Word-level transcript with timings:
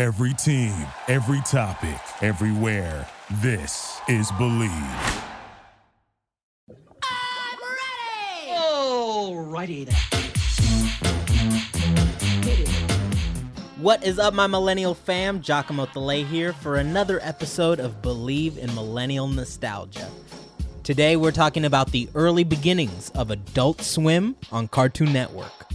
Every 0.00 0.32
team, 0.32 0.72
every 1.08 1.42
topic, 1.42 2.00
everywhere. 2.22 3.06
This 3.42 4.00
is 4.08 4.30
Bleav. 4.32 5.22
I'm 7.04 7.58
ready! 7.60 8.56
Alrighty 8.56 9.84
then. 9.84 9.96
What 13.76 14.02
is 14.02 14.18
up, 14.18 14.32
my 14.32 14.46
millennial 14.46 14.94
fam? 14.94 15.42
Giacomo 15.42 15.84
Thillet 15.84 16.24
here 16.28 16.54
for 16.54 16.76
another 16.76 17.20
episode 17.22 17.78
of 17.78 18.00
Bleav 18.00 18.56
in 18.56 18.74
Millennial 18.74 19.28
Nostalgia. 19.28 20.08
Today, 20.82 21.16
we're 21.16 21.30
talking 21.30 21.66
about 21.66 21.92
the 21.92 22.08
early 22.14 22.44
beginnings 22.44 23.10
of 23.10 23.30
Adult 23.30 23.82
Swim 23.82 24.34
on 24.50 24.66
Cartoon 24.66 25.12
Network. 25.12 25.66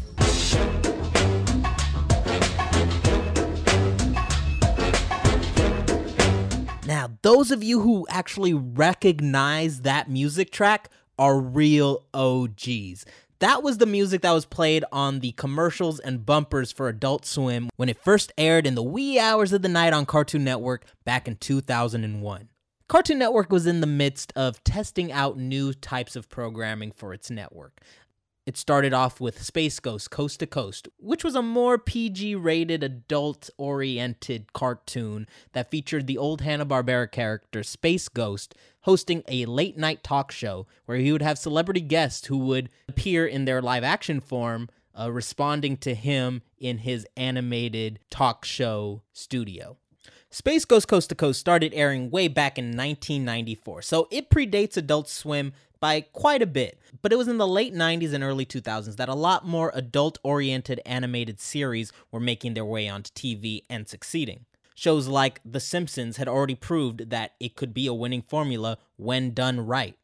Now, 6.85 7.17
those 7.23 7.49
of 7.49 7.63
you 7.63 7.80
who 7.80 8.05
actually 8.12 8.53
recognize 8.53 9.81
that 9.81 10.07
music 10.07 10.52
track 10.52 10.91
are 11.17 11.39
real 11.39 12.05
OGs. 12.13 13.05
That 13.39 13.63
was 13.63 13.80
the 13.80 13.88
music 13.88 14.21
that 14.21 14.31
was 14.31 14.45
played 14.45 14.85
on 14.91 15.20
the 15.20 15.31
commercials 15.31 15.99
and 15.99 16.23
bumpers 16.23 16.71
for 16.71 16.88
Adult 16.88 17.25
Swim 17.25 17.70
when 17.75 17.89
it 17.89 17.98
first 17.98 18.31
aired 18.38 18.67
in 18.67 18.75
the 18.75 18.84
wee 18.84 19.17
hours 19.17 19.52
of 19.52 19.63
the 19.63 19.67
night 19.67 19.94
on 19.94 20.05
Cartoon 20.05 20.44
Network 20.44 20.85
back 21.03 21.27
in 21.27 21.38
2001. 21.38 22.49
Cartoon 22.88 23.17
Network 23.17 23.52
was 23.52 23.66
in 23.66 23.81
the 23.81 23.88
midst 23.88 24.31
of 24.36 24.63
testing 24.63 25.11
out 25.11 25.39
new 25.39 25.73
types 25.73 26.16
of 26.16 26.30
programming 26.30 26.91
for 26.91 27.16
its 27.16 27.31
network. 27.31 27.81
It 28.45 28.58
started 28.58 28.94
off 28.94 29.20
with 29.20 29.41
Space 29.41 29.80
Ghost 29.80 30.12
Coast 30.12 30.40
to 30.40 30.45
Coast, 30.45 30.88
which 30.99 31.23
was 31.23 31.34
a 31.34 31.41
more 31.41 31.80
PG 31.80 32.36
rated, 32.36 32.84
adult 32.84 33.49
oriented 33.58 34.53
cartoon 34.53 35.27
that 35.53 35.72
featured 35.72 36.05
the 36.05 36.20
old 36.20 36.41
Hanna-Barbera 36.41 37.12
character 37.12 37.63
Space 37.63 38.08
Ghost 38.08 38.53
hosting 38.81 39.23
a 39.28 39.47
late 39.47 39.80
night 39.80 40.03
talk 40.03 40.31
show 40.31 40.67
where 40.86 41.00
he 41.00 41.11
would 41.11 41.23
have 41.23 41.39
celebrity 41.39 41.81
guests 41.81 42.28
who 42.28 42.38
would 42.38 42.69
appear 42.88 43.25
in 43.25 43.45
their 43.45 43.64
live 43.64 43.84
action 43.84 44.19
form, 44.19 44.69
uh, 44.94 45.12
responding 45.12 45.75
to 45.78 45.95
him 45.95 46.44
in 46.59 46.78
his 46.78 47.08
animated 47.17 47.97
talk 48.12 48.45
show 48.45 49.02
studio. 49.12 49.75
Space 50.30 50.66
Ghost 50.66 50.88
Coast 50.88 51.09
to 51.09 51.16
Coast 51.16 51.39
started 51.39 51.73
airing 51.73 52.12
way 52.12 52.28
back 52.28 52.59
in 52.59 52.66
1994, 52.66 53.81
so 53.81 54.08
it 54.12 54.30
predates 54.30 54.78
Adult 54.78 55.09
Swim 55.09 55.53
by 55.86 56.02
quite 56.02 56.41
a 56.41 56.47
bit. 56.47 56.80
But 57.03 57.14
it 57.14 57.16
was 57.16 57.28
in 57.28 57.38
the 57.38 57.45
late 57.45 57.72
90s 57.72 58.11
and 58.11 58.23
early 58.23 58.44
2000s 58.44 58.95
that 58.95 59.08
a 59.08 59.14
lot 59.14 59.45
more 59.45 59.72
adult 59.75 60.17
oriented 60.23 60.81
animated 60.83 61.39
series 61.39 61.94
were 62.11 62.19
making 62.19 62.55
their 62.55 62.66
way 62.66 62.89
onto 62.89 63.11
TV 63.11 63.66
and 63.69 63.88
succeeding. 63.88 64.45
Shows 64.73 65.08
like 65.08 65.41
The 65.45 65.59
Simpsons 65.59 66.17
had 66.17 66.28
already 66.28 66.56
proved 66.56 67.11
that 67.11 67.33
it 67.39 67.56
could 67.56 67.72
be 67.72 67.86
a 67.86 67.94
winning 67.94 68.23
formula 68.23 68.80
when 68.97 69.36
done 69.36 69.59
right. 69.59 69.95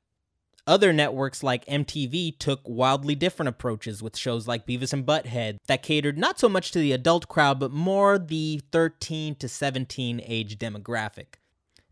Other 0.67 0.93
networks 0.93 1.41
like 1.41 1.65
MTV 1.65 2.37
took 2.37 2.59
wildly 2.63 3.15
different 3.15 3.49
approaches 3.49 4.03
with 4.03 4.15
shows 4.15 4.47
like 4.47 4.67
Beavis 4.67 4.93
and 4.93 5.03
Butthead 5.03 5.57
that 5.65 5.81
catered 5.81 6.19
not 6.19 6.39
so 6.39 6.47
much 6.47 6.69
to 6.73 6.79
the 6.79 6.91
adult 6.91 7.27
crowd 7.27 7.59
but 7.59 7.71
more 7.71 8.19
the 8.19 8.61
13 8.71 9.33
to 9.33 9.49
17 9.49 10.21
age 10.23 10.59
demographic. 10.59 11.40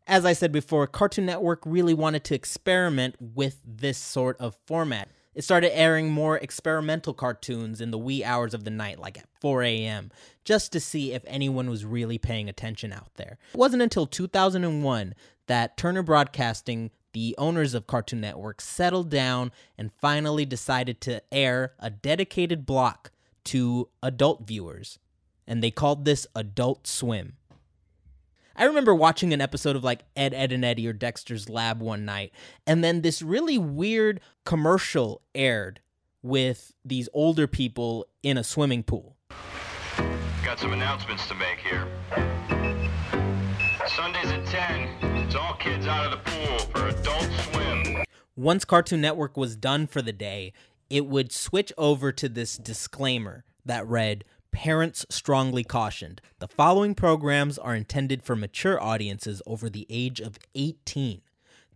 As 0.10 0.26
I 0.26 0.34
said 0.34 0.52
before, 0.52 0.88
Cartoon 0.88 1.28
Network 1.28 1.62
really 1.68 1.94
wanted 1.94 2.24
to 2.24 2.36
experiment 2.36 3.16
with 3.20 3.62
this 3.64 4.00
sort 4.00 4.38
of 4.40 4.58
format. 4.66 5.08
It 5.36 5.44
started 5.44 5.78
airing 5.78 6.10
more 6.10 6.36
experimental 6.38 7.14
cartoons 7.14 7.80
in 7.80 7.92
the 7.92 7.98
wee 8.00 8.24
hours 8.24 8.56
of 8.56 8.64
the 8.64 8.72
night, 8.72 8.98
like 8.98 9.20
at 9.20 9.30
4 9.40 9.62
a.m., 9.62 10.10
just 10.44 10.72
to 10.72 10.80
see 10.80 11.14
if 11.14 11.22
anyone 11.28 11.70
was 11.70 11.86
really 11.86 12.18
paying 12.18 12.50
attention 12.50 12.92
out 12.92 13.12
there. 13.18 13.38
It 13.54 13.58
wasn't 13.58 13.84
until 13.84 14.08
2001 14.08 15.14
that 15.46 15.78
Turner 15.78 16.02
Broadcasting, 16.02 16.90
the 17.14 17.36
owners 17.38 17.76
of 17.76 17.86
Cartoon 17.86 18.22
Network, 18.22 18.62
settled 18.62 19.12
down 19.12 19.52
and 19.78 19.92
finally 20.02 20.44
decided 20.44 21.02
to 21.02 21.22
air 21.32 21.74
a 21.78 21.92
dedicated 21.92 22.66
block 22.66 23.12
to 23.44 23.90
adult 24.02 24.48
viewers. 24.48 24.98
And 25.46 25.62
they 25.62 25.70
called 25.70 26.06
this 26.06 26.26
Adult 26.34 26.88
Swim. 26.88 27.34
I 28.56 28.66
remember 28.66 28.94
watching 28.94 29.34
an 29.34 29.42
episode 29.42 29.76
of 29.76 29.84
like 29.84 30.04
Ed, 30.16 30.34
Ed, 30.34 30.52
and 30.52 30.66
Eddy 30.66 30.88
or 30.88 30.94
Dexter's 30.94 31.50
Lab 31.50 31.82
one 31.82 32.06
night, 32.06 32.34
and 32.68 32.84
then 32.84 33.02
this 33.02 33.22
really 33.22 33.58
weird 33.58 34.20
commercial 34.46 35.22
aired 35.34 35.80
with 36.22 36.74
these 36.84 37.08
older 37.14 37.48
people 37.48 38.06
in 38.24 38.38
a 38.38 38.44
swimming 38.44 38.84
pool. 38.84 39.16
Got 40.44 40.60
some 40.60 40.74
announcements 40.74 41.28
to 41.28 41.36
make 41.36 41.60
here. 41.60 41.88
Sundays 43.88 44.32
at 44.32 44.46
10, 44.46 45.26
it's 45.26 45.36
all 45.36 45.54
kids 45.56 45.88
out 45.88 46.06
of 46.06 46.12
the 46.12 46.32
pool 46.32 46.58
for 46.72 46.88
Adult 46.88 47.30
Swim. 47.52 48.04
Once 48.36 48.66
Cartoon 48.66 49.02
Network 49.02 49.36
was 49.36 49.56
done 49.56 49.88
for 49.88 50.02
the 50.02 50.14
day, 50.14 50.54
it 50.90 51.06
would 51.06 51.32
switch 51.32 51.72
over 51.78 52.12
to 52.12 52.30
this 52.30 52.58
disclaimer 52.58 53.44
that 53.66 53.86
read, 53.88 54.24
Parents 54.52 55.06
strongly 55.10 55.64
cautioned. 55.64 56.22
The 56.40 56.48
following 56.48 56.96
programs 56.96 57.58
are 57.58 57.76
intended 57.76 58.24
for 58.24 58.36
mature 58.36 58.82
audiences 58.82 59.42
over 59.46 59.70
the 59.70 59.86
age 59.90 60.20
of 60.20 60.38
18. 60.56 61.22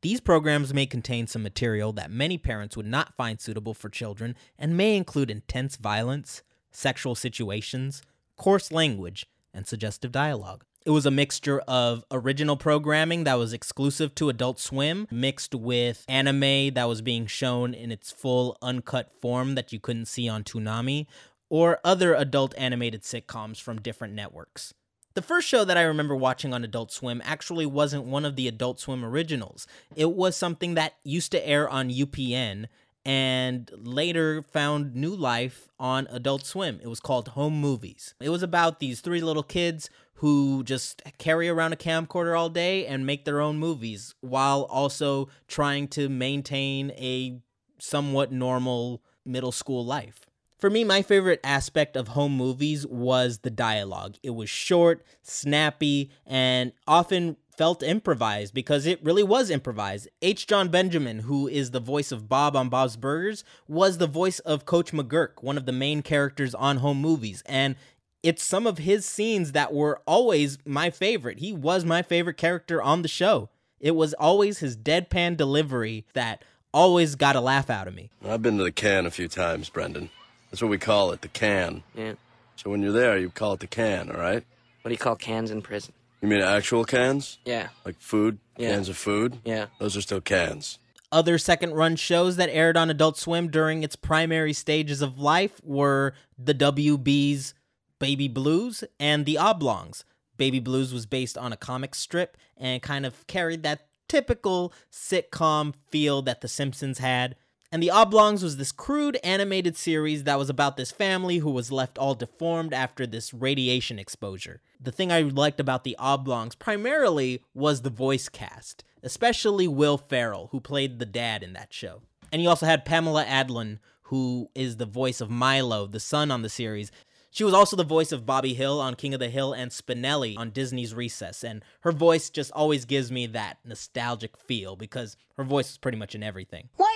These 0.02 0.20
programs 0.20 0.74
may 0.74 0.86
contain 0.86 1.28
some 1.28 1.44
material 1.44 1.94
that 1.94 2.12
many 2.12 2.38
parents 2.38 2.76
would 2.76 2.86
not 2.86 3.16
find 3.16 3.40
suitable 3.40 3.74
for 3.74 3.90
children 3.90 4.36
and 4.60 4.76
may 4.76 4.98
include 4.98 5.32
intense 5.32 5.78
violence, 5.78 6.44
sexual 6.72 7.16
situations, 7.16 8.02
coarse 8.36 8.72
language, 8.72 9.28
and 9.54 9.66
suggestive 9.66 10.12
dialogue. 10.12 10.66
It 10.86 10.90
was 10.90 11.06
a 11.06 11.12
mixture 11.12 11.62
of 11.62 12.04
original 12.12 12.58
programming 12.58 13.24
that 13.24 13.36
was 13.36 13.54
exclusive 13.54 14.14
to 14.16 14.28
Adult 14.28 14.60
Swim, 14.60 15.08
mixed 15.10 15.56
with 15.56 16.04
anime 16.10 16.74
that 16.74 16.90
was 16.90 17.02
being 17.02 17.26
shown 17.26 17.74
in 17.74 17.90
its 17.90 18.12
full 18.12 18.58
uncut 18.62 19.10
form 19.22 19.56
that 19.56 19.72
you 19.72 19.80
couldn't 19.80 20.08
see 20.08 20.28
on 20.28 20.44
Toonami, 20.44 21.06
or 21.54 21.80
other 21.84 22.16
adult 22.16 22.52
animated 22.58 23.04
sitcoms 23.04 23.62
from 23.62 23.80
different 23.80 24.12
networks. 24.12 24.74
The 25.14 25.22
first 25.22 25.48
show 25.48 25.64
that 25.64 25.78
I 25.78 25.84
remember 25.84 26.16
watching 26.16 26.52
on 26.52 26.64
Adult 26.64 26.92
Swim 26.92 27.22
actually 27.24 27.68
wasn't 27.68 28.06
one 28.06 28.26
of 28.26 28.36
the 28.36 28.48
Adult 28.48 28.80
Swim 28.80 29.06
originals. 29.06 29.68
It 29.96 30.14
was 30.14 30.36
something 30.36 30.74
that 30.74 30.96
used 31.04 31.32
to 31.34 31.48
air 31.48 31.70
on 31.70 31.92
UPN 31.92 32.66
and 33.06 33.70
later 33.76 34.42
found 34.52 34.96
new 34.96 35.16
life 35.16 35.70
on 35.80 36.08
Adult 36.10 36.44
Swim. 36.48 36.80
It 36.82 36.88
was 36.88 37.00
called 37.00 37.28
Home 37.28 37.62
Movies. 37.62 38.16
It 38.20 38.30
was 38.30 38.42
about 38.42 38.80
these 38.80 39.02
three 39.02 39.22
little 39.22 39.44
kids 39.44 39.92
who 40.16 40.64
just 40.64 41.04
carry 41.20 41.50
around 41.50 41.74
a 41.74 41.76
camcorder 41.76 42.36
all 42.36 42.50
day 42.50 42.88
and 42.88 43.06
make 43.06 43.26
their 43.26 43.40
own 43.40 43.60
movies 43.60 44.16
while 44.22 44.64
also 44.64 45.30
trying 45.48 45.88
to 45.90 46.10
maintain 46.10 46.90
a 46.98 47.42
somewhat 47.78 48.32
normal 48.32 49.04
middle 49.24 49.52
school 49.52 49.86
life. 49.86 50.26
For 50.64 50.70
me, 50.70 50.86
my 50.86 51.02
favorite 51.02 51.42
aspect 51.44 51.98
of 51.98 52.08
home 52.08 52.38
movies 52.38 52.88
was 52.88 53.40
the 53.40 53.50
dialogue. 53.50 54.16
It 54.24 54.30
was 54.30 54.50
short, 54.50 55.04
snappy, 55.22 56.10
and 56.26 56.72
often 56.88 57.36
felt 57.58 57.84
improvised 57.84 58.54
because 58.54 58.86
it 58.86 59.04
really 59.04 59.24
was 59.24 59.50
improvised. 59.50 60.08
H. 60.22 60.48
Jon 60.48 60.70
Benjamin, 60.70 61.20
who 61.20 61.50
is 61.50 61.72
the 61.72 61.82
voice 61.82 62.14
of 62.14 62.30
Bob 62.30 62.56
on 62.56 62.70
Bob's 62.70 62.96
Burgers, 62.96 63.44
was 63.68 63.98
the 63.98 64.08
voice 64.08 64.40
of 64.40 64.66
Coach 64.66 64.94
McGurk, 64.94 65.44
one 65.44 65.58
of 65.58 65.66
the 65.66 65.74
main 65.74 66.02
characters 66.02 66.56
on 66.56 66.78
home 66.78 67.02
movies. 67.02 67.44
And 67.46 67.76
it's 68.24 68.42
some 68.42 68.66
of 68.66 68.78
his 68.78 69.06
scenes 69.06 69.52
that 69.52 69.74
were 69.74 70.02
always 70.08 70.60
my 70.66 70.90
favorite. 70.90 71.40
He 71.40 71.52
was 71.52 71.84
my 71.84 72.02
favorite 72.02 72.38
character 72.38 72.82
on 72.82 73.02
the 73.02 73.10
show. 73.10 73.50
It 73.82 73.98
was 73.98 74.14
always 74.14 74.60
his 74.60 74.78
deadpan 74.78 75.36
delivery 75.36 76.06
that 76.14 76.42
always 76.74 77.16
got 77.16 77.36
a 77.36 77.42
laugh 77.42 77.70
out 77.70 77.90
of 77.90 77.94
me. 77.94 78.12
I've 78.26 78.42
been 78.42 78.58
to 78.60 78.64
the 78.64 78.72
can 78.72 79.06
a 79.06 79.12
few 79.12 79.28
times, 79.28 79.68
Brendon. 79.68 80.10
That's 80.54 80.62
what 80.62 80.70
we 80.70 80.78
call 80.78 81.10
it, 81.14 81.22
the 81.22 81.30
can. 81.30 81.82
Yeah. 81.96 82.14
So 82.58 82.70
when 82.70 82.84
you're 82.84 82.92
there, 82.92 83.18
you 83.18 83.32
call 83.32 83.54
it 83.54 83.60
the 83.60 83.66
can, 83.66 84.12
all 84.12 84.20
right? 84.20 84.44
What 84.84 84.90
do 84.90 84.92
you 84.92 85.00
call 85.00 85.16
cans 85.16 85.50
in 85.50 85.64
prison? 85.64 85.94
You 86.22 86.28
mean 86.28 86.44
actual 86.44 86.86
cans? 86.86 87.40
Yeah. 87.44 87.70
Like 87.84 88.00
food? 88.00 88.38
Yeah. 88.56 88.70
Cans 88.70 88.88
of 88.88 88.96
food? 88.96 89.40
Yeah. 89.46 89.66
Those 89.80 89.98
are 89.98 90.02
still 90.02 90.22
cans. 90.22 90.78
Other 91.12 91.40
second 91.40 91.74
run 91.74 91.96
shows 91.96 92.36
that 92.36 92.50
aired 92.50 92.78
on 92.78 92.92
Adult 92.92 93.18
Swim 93.18 93.50
during 93.50 93.82
its 93.82 93.96
primary 93.96 94.54
stages 94.54 95.02
of 95.02 95.18
life 95.18 95.60
were 95.64 96.14
the 96.38 96.54
WB's 96.54 97.56
Baby 97.98 98.28
Blues 98.28 98.84
and 99.00 99.26
The 99.26 99.40
Oblongs. 99.40 100.06
Baby 100.38 100.60
Blues 100.60 100.94
was 100.94 101.08
based 101.08 101.36
on 101.36 101.52
a 101.52 101.58
comic 101.58 101.96
strip 101.96 102.38
and 102.56 102.80
kind 102.80 103.08
of 103.08 103.26
carried 103.26 103.64
that 103.64 103.88
typical 104.08 104.72
sitcom 104.92 105.74
feel 105.90 106.22
that 106.22 106.42
The 106.42 106.48
Simpsons 106.48 107.00
had. 107.00 107.38
And 107.74 107.82
The 107.82 107.90
Oblongs 107.90 108.44
was 108.44 108.58
this 108.58 108.72
crude 108.72 109.18
animated 109.24 109.76
series 109.76 110.26
that 110.26 110.38
was 110.38 110.48
about 110.48 110.78
this 110.78 110.92
family 110.92 111.40
who 111.40 111.50
was 111.50 111.72
left 111.72 111.98
all 111.98 112.14
deformed 112.14 112.72
after 112.72 113.08
this 113.08 113.34
radiation 113.34 113.98
exposure. 113.98 114.62
The 114.80 114.92
thing 114.92 115.12
I 115.12 115.22
liked 115.22 115.60
about 115.60 115.84
The 115.84 115.96
Oblongs 115.98 116.54
primarily 116.54 117.42
was 117.56 117.82
the 117.82 117.90
voice 117.90 118.30
cast, 118.30 118.84
especially 119.02 119.68
Will 119.68 119.98
Ferrell, 119.98 120.50
who 120.52 120.60
played 120.60 121.00
the 121.00 121.08
dad 121.08 121.42
in 121.42 121.54
that 121.54 121.74
show. 121.74 122.04
And 122.32 122.44
you 122.44 122.50
also 122.50 122.68
had 122.68 122.86
Pamela 122.86 123.26
Adlon, 123.26 123.80
who 124.04 124.52
is 124.54 124.78
the 124.78 124.86
voice 124.86 125.20
of 125.20 125.32
Milo, 125.32 125.88
the 125.88 126.00
son 126.00 126.30
on 126.30 126.44
the 126.44 126.50
series. 126.50 126.92
She 127.32 127.44
was 127.44 127.56
also 127.56 127.76
the 127.76 127.84
voice 127.84 128.12
of 128.12 128.28
Bobby 128.28 128.54
Hill 128.54 128.80
on 128.80 128.94
King 128.94 129.16
of 129.16 129.20
the 129.20 129.30
Hill 129.30 129.54
and 129.54 129.72
Spinelli 129.72 130.38
on 130.38 130.52
Disney's 130.52 130.94
Recess, 130.94 131.44
and 131.44 131.66
her 131.82 131.92
voice 131.92 132.30
just 132.30 132.52
always 132.52 132.86
gives 132.86 133.12
me 133.12 133.26
that 133.26 133.58
nostalgic 133.66 134.38
feel 134.38 134.76
because 134.76 135.18
her 135.38 135.44
voice 135.44 135.72
is 135.72 135.80
pretty 135.80 135.98
much 135.98 136.14
in 136.14 136.22
everything. 136.22 136.70
I 136.80 136.93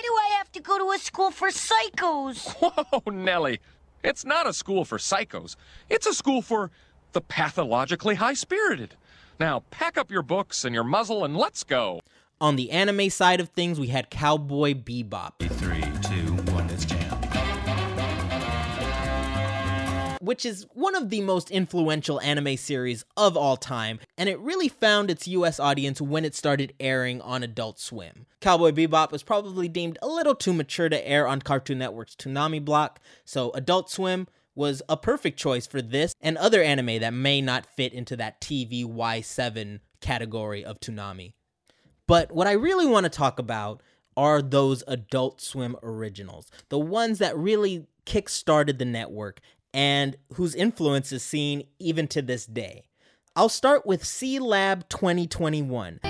have 0.48 0.62
to 0.62 0.68
go 0.68 0.78
to 0.78 0.90
a 0.92 0.98
school 0.98 1.30
for 1.30 1.48
psychos? 1.48 2.54
Whoa, 2.60 3.10
Nellie. 3.10 3.60
It's 4.02 4.24
not 4.24 4.46
a 4.46 4.52
school 4.52 4.84
for 4.84 4.98
psychos. 4.98 5.56
It's 5.90 6.06
a 6.06 6.14
school 6.14 6.40
for 6.42 6.70
the 7.12 7.20
pathologically 7.20 8.14
high 8.14 8.34
spirited. 8.34 8.94
Now, 9.40 9.64
pack 9.70 9.98
up 9.98 10.10
your 10.10 10.22
books 10.22 10.64
and 10.64 10.74
your 10.74 10.84
muzzle 10.84 11.24
and 11.24 11.36
let's 11.36 11.64
go. 11.64 12.00
On 12.40 12.56
the 12.56 12.70
anime 12.70 13.10
side 13.10 13.40
of 13.40 13.48
things, 13.50 13.80
we 13.80 13.88
had 13.88 14.10
Cowboy 14.10 14.74
Bebop. 14.74 15.32
Three, 15.40 15.82
two, 16.08 16.34
one, 16.52 16.68
let's 16.68 16.84
jam. 16.84 17.07
Which 20.28 20.44
is 20.44 20.66
one 20.74 20.94
of 20.94 21.08
the 21.08 21.22
most 21.22 21.50
influential 21.50 22.20
anime 22.20 22.54
series 22.54 23.02
of 23.16 23.34
all 23.34 23.56
time, 23.56 23.98
and 24.18 24.28
it 24.28 24.38
really 24.40 24.68
found 24.68 25.10
its 25.10 25.26
US 25.26 25.58
audience 25.58 26.02
when 26.02 26.22
it 26.22 26.34
started 26.34 26.74
airing 26.78 27.22
on 27.22 27.42
Adult 27.42 27.80
Swim. 27.80 28.26
Cowboy 28.42 28.72
Bebop 28.72 29.10
was 29.10 29.22
probably 29.22 29.68
deemed 29.68 29.96
a 30.02 30.06
little 30.06 30.34
too 30.34 30.52
mature 30.52 30.90
to 30.90 31.08
air 31.08 31.26
on 31.26 31.40
Cartoon 31.40 31.78
Network's 31.78 32.14
Toonami 32.14 32.62
block, 32.62 33.00
so 33.24 33.50
Adult 33.52 33.88
Swim 33.88 34.28
was 34.54 34.82
a 34.86 34.98
perfect 34.98 35.38
choice 35.38 35.66
for 35.66 35.80
this 35.80 36.14
and 36.20 36.36
other 36.36 36.62
anime 36.62 37.00
that 37.00 37.14
may 37.14 37.40
not 37.40 37.64
fit 37.64 37.94
into 37.94 38.14
that 38.14 38.38
TV 38.38 38.84
Y7 38.84 39.80
category 40.02 40.62
of 40.62 40.78
Toonami. 40.78 41.32
But 42.06 42.32
what 42.32 42.46
I 42.46 42.52
really 42.52 42.84
want 42.84 43.04
to 43.04 43.10
talk 43.10 43.38
about 43.38 43.82
are 44.14 44.42
those 44.42 44.84
Adult 44.88 45.40
Swim 45.40 45.74
originals, 45.82 46.50
the 46.68 46.78
ones 46.78 47.18
that 47.18 47.34
really 47.34 47.86
kick-started 48.08 48.78
the 48.78 48.84
network 48.86 49.38
and 49.72 50.16
whose 50.34 50.54
influence 50.54 51.12
is 51.12 51.22
seen 51.22 51.64
even 51.78 52.08
to 52.08 52.22
this 52.22 52.46
day. 52.46 52.84
I'll 53.36 53.48
start 53.48 53.86
with 53.86 54.02
Sealab 54.02 54.88
2021. 54.88 56.00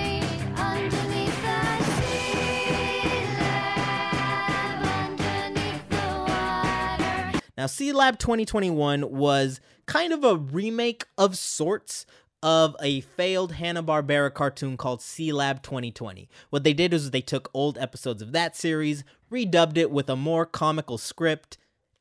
Now, 7.59 7.65
Sealab 7.65 8.19
2021 8.19 9.11
was 9.11 9.59
kind 9.85 10.13
of 10.13 10.23
a 10.23 10.37
remake 10.37 11.05
of 11.17 11.37
sorts 11.37 12.05
of 12.41 12.73
a 12.81 13.01
failed 13.01 13.51
Hanna-Barbera 13.51 14.33
cartoon 14.33 14.77
called 14.77 15.01
Sealab 15.01 15.61
2020. 15.61 16.29
What 16.51 16.63
they 16.63 16.73
did 16.73 16.93
is 16.93 17.11
they 17.11 17.19
took 17.19 17.51
old 17.53 17.77
episodes 17.77 18.21
of 18.21 18.31
that 18.31 18.55
series, 18.55 19.03
redubbed 19.29 19.75
it 19.75 19.91
with 19.91 20.09
a 20.09 20.15
more 20.15 20.45
comical 20.45 20.97
script, 20.97 21.57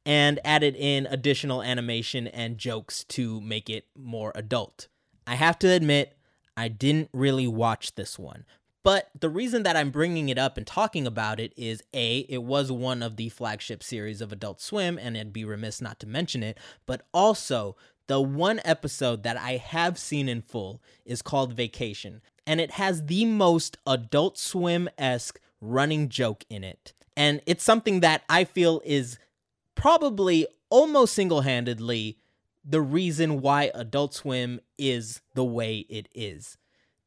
and 0.08 0.40
added 0.42 0.74
in 0.74 1.06
additional 1.06 1.62
animation 1.62 2.26
and 2.26 2.56
jokes 2.56 3.04
to 3.04 3.42
make 3.42 3.68
it 3.68 3.84
more 3.94 4.32
adult. 4.34 4.88
I 5.26 5.34
have 5.34 5.58
to 5.58 5.68
admit, 5.68 6.16
I 6.56 6.68
didn't 6.68 7.10
really 7.12 7.46
watch 7.46 7.94
this 7.94 8.18
one. 8.18 8.46
But 8.82 9.10
the 9.20 9.28
reason 9.28 9.64
that 9.64 9.76
I'm 9.76 9.90
bringing 9.90 10.30
it 10.30 10.38
up 10.38 10.56
and 10.56 10.66
talking 10.66 11.06
about 11.06 11.38
it 11.38 11.52
is 11.58 11.82
A, 11.92 12.20
it 12.20 12.42
was 12.42 12.72
one 12.72 13.02
of 13.02 13.16
the 13.16 13.28
flagship 13.28 13.82
series 13.82 14.22
of 14.22 14.32
Adult 14.32 14.62
Swim, 14.62 14.98
and 14.98 15.14
it'd 15.14 15.30
be 15.30 15.44
remiss 15.44 15.82
not 15.82 16.00
to 16.00 16.06
mention 16.06 16.42
it, 16.42 16.56
but 16.86 17.02
also 17.12 17.76
the 18.06 18.18
one 18.18 18.62
episode 18.64 19.24
that 19.24 19.36
I 19.36 19.58
have 19.58 19.98
seen 19.98 20.26
in 20.26 20.40
full 20.40 20.80
is 21.04 21.20
called 21.20 21.52
Vacation, 21.52 22.22
and 22.46 22.62
it 22.62 22.70
has 22.72 23.04
the 23.04 23.26
most 23.26 23.76
Adult 23.86 24.38
Swim 24.38 24.88
esque 24.96 25.38
running 25.60 26.08
joke 26.08 26.44
in 26.48 26.64
it. 26.64 26.94
And 27.14 27.42
it's 27.44 27.64
something 27.64 28.00
that 28.00 28.22
I 28.30 28.44
feel 28.44 28.80
is 28.86 29.18
probably 29.78 30.44
almost 30.70 31.14
single 31.14 31.42
handedly 31.42 32.18
the 32.64 32.80
reason 32.80 33.40
why 33.40 33.70
Adult 33.74 34.12
Swim 34.12 34.60
is 34.76 35.22
the 35.34 35.44
way 35.44 35.86
it 35.88 36.08
is. 36.14 36.58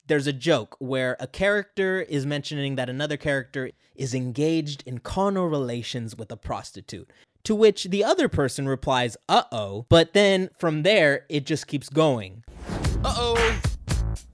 There's 0.08 0.26
a 0.26 0.34
joke 0.34 0.78
where 0.80 1.18
a 1.20 1.28
character 1.28 2.02
is 2.02 2.26
mentioning 2.26 2.76
that 2.76 2.90
another 2.90 3.18
character 3.18 3.72
is 3.94 4.16
engaged 4.16 4.84
in 4.86 5.00
carnal 5.00 5.48
relations 5.48 6.16
with 6.16 6.32
a 6.32 6.38
prostitute. 6.38 7.12
To 7.44 7.56
which 7.56 7.86
the 7.86 8.06
other 8.06 8.30
person 8.30 8.68
replies, 8.68 9.18
uh 9.28 9.44
oh. 9.52 9.86
But 9.90 10.14
then 10.14 10.50
from 10.58 10.84
there, 10.84 11.26
it 11.28 11.46
just 11.46 11.68
keeps 11.68 11.90
going. 11.90 12.44
Uh 13.04 13.16
oh. 13.18 13.62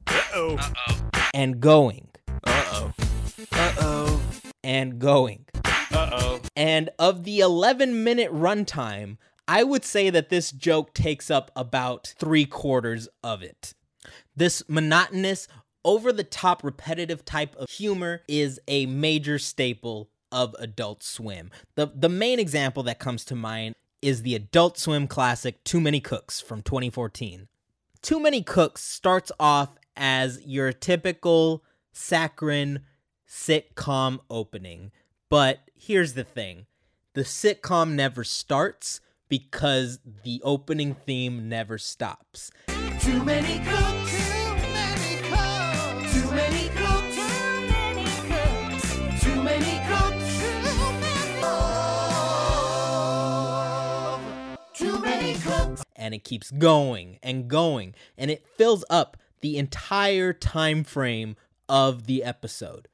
Uh 0.06 0.22
oh. 0.36 0.56
Uh-oh. 0.57 1.10
And 1.33 1.60
going. 1.60 2.10
Uh 2.44 2.66
oh. 2.72 2.94
Uh 3.51 3.74
oh. 3.80 4.22
And 4.63 5.00
going. 5.00 5.47
And 6.57 6.89
of 6.98 7.24
the 7.24 7.39
11 7.39 8.04
minute 8.04 8.33
runtime, 8.33 9.18
I 9.48 9.63
would 9.63 9.86
say 9.86 10.09
that 10.09 10.30
this 10.30 10.51
joke 10.51 10.95
takes 10.95 11.30
up 11.30 11.51
about 11.56 12.15
three 12.18 12.45
quarters 12.45 13.07
of 13.24 13.44
it. 13.44 13.75
This 14.36 14.63
monotonous, 14.68 15.48
over 15.86 16.12
the 16.12 16.24
top, 16.24 16.63
repetitive 16.63 17.24
type 17.24 17.56
of 17.57 17.69
humor 17.69 18.24
is 18.27 18.59
a 18.68 18.88
major 18.88 19.38
staple 19.38 20.09
of 20.31 20.56
Adult 20.57 21.04
Swim. 21.04 21.51
The, 21.75 21.92
the 21.95 22.09
main 22.09 22.39
example 22.39 22.81
that 22.83 22.98
comes 22.98 23.24
to 23.25 23.36
mind 23.36 23.75
is 24.01 24.24
the 24.24 24.33
Adult 24.33 24.80
Swim 24.80 25.06
classic 25.06 25.63
Too 25.63 25.80
Many 25.80 26.00
Cooks 26.00 26.42
from 26.42 26.63
2014. 26.63 27.48
Too 28.01 28.19
Many 28.19 28.42
Cooks 28.42 28.83
starts 28.83 29.31
off 29.39 29.75
as 29.95 30.42
your 30.44 30.74
typical 30.74 31.63
saccharine 31.94 32.81
sitcom 33.30 34.19
opening. 34.30 34.92
But 35.30 35.60
here's 35.76 36.14
the 36.14 36.24
thing 36.24 36.68
the 37.14 37.24
sitcom 37.24 37.92
never 37.92 38.24
starts 38.24 39.02
because 39.28 40.00
the 40.24 40.42
opening 40.44 40.94
theme 40.94 41.50
never 41.50 41.78
stops. 41.78 42.50
Too 43.02 43.24
many 43.26 43.60
cooks. 43.60 44.12
Too 44.12 44.56
many 44.72 45.20
cooks. 45.28 46.14
Too 46.14 46.32
many 46.32 46.70
cooks. 46.70 47.16
Too 47.20 47.60
many 47.84 48.16
cooks. 48.30 49.22
Too 49.22 49.42
many 49.44 49.80
cooks. 51.42 51.90
Too 54.80 55.00
many 55.02 55.34
cooks. 55.40 55.84
And 55.98 56.14
it 56.14 56.24
keeps 56.24 56.52
going 56.52 57.20
and 57.22 57.50
going, 57.50 57.96
and 58.18 58.32
it 58.32 58.46
fills 58.56 58.86
up 58.90 59.18
the 59.42 59.58
entire 59.58 60.32
time 60.32 60.86
frame 60.86 61.36
of 61.68 62.06
the 62.06 62.24
episode. 62.24 62.88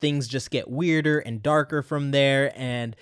Things 0.00 0.28
just 0.28 0.50
get 0.50 0.70
weirder 0.70 1.18
and 1.18 1.42
darker 1.42 1.82
from 1.82 2.10
there, 2.10 2.52
and 2.54 2.96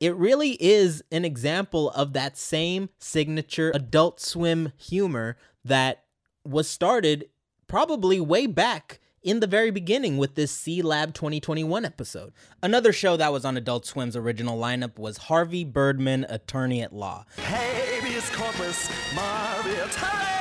it 0.00 0.14
really 0.16 0.52
is 0.62 1.02
an 1.10 1.24
example 1.24 1.90
of 1.90 2.12
that 2.12 2.36
same 2.36 2.90
signature 2.98 3.72
adult 3.74 4.20
swim 4.20 4.72
humor 4.76 5.36
that 5.64 6.04
was 6.44 6.68
started 6.68 7.28
probably 7.66 8.20
way 8.20 8.46
back 8.46 9.00
in 9.22 9.40
the 9.40 9.46
very 9.46 9.72
beginning 9.72 10.18
with 10.18 10.36
this 10.36 10.56
Sealab 10.56 11.12
2021 11.12 11.84
episode. 11.84 12.32
Another 12.62 12.92
show 12.92 13.16
that 13.16 13.32
was 13.32 13.44
on 13.44 13.56
Adult 13.56 13.84
Swim's 13.84 14.14
original 14.14 14.56
lineup 14.56 14.98
was 14.98 15.16
Harvey 15.16 15.64
Birdman, 15.64 16.24
Attorney 16.28 16.80
at 16.80 16.92
Law. 16.92 17.24
Habeas 17.38 18.30
corpus, 18.30 18.88
Tully. 19.14 20.36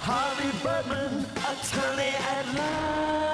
Harvey 0.00 0.50
Birdman, 0.62 1.26
attorney 1.36 2.12
at 2.16 2.54
law. 2.56 3.29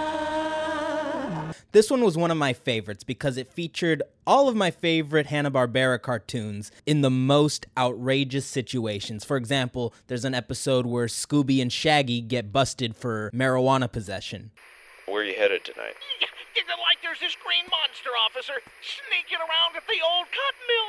This 1.76 1.90
one 1.90 2.00
was 2.00 2.16
one 2.16 2.30
of 2.30 2.38
my 2.38 2.54
favorites 2.54 3.04
because 3.04 3.36
it 3.36 3.52
featured 3.52 4.02
all 4.26 4.48
of 4.48 4.56
my 4.56 4.70
favorite 4.70 5.26
Hanna-Barbera 5.26 6.00
cartoons 6.00 6.72
in 6.86 7.02
the 7.02 7.10
most 7.10 7.66
outrageous 7.76 8.46
situations. 8.46 9.26
For 9.26 9.36
example, 9.36 9.92
there's 10.06 10.24
an 10.24 10.32
episode 10.32 10.86
where 10.86 11.04
Scooby 11.04 11.60
and 11.60 11.70
Shaggy 11.70 12.22
get 12.22 12.50
busted 12.50 12.96
for 12.96 13.30
marijuana 13.34 13.92
possession. 13.92 14.52
Where 15.04 15.20
are 15.20 15.24
you 15.26 15.34
headed 15.36 15.66
tonight? 15.66 16.00
Is 16.56 16.64
it 16.64 16.80
like 16.80 16.96
there's 17.02 17.20
this 17.20 17.36
green 17.44 17.68
monster 17.68 18.08
officer 18.24 18.56
sneaking 18.80 19.36
around 19.36 19.76
at 19.76 19.84
the 19.84 20.00
old 20.00 20.32
cotton 20.32 20.64
mill? 20.72 20.88